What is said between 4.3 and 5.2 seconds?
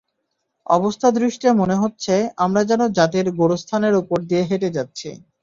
হেঁটে যাচ্ছি।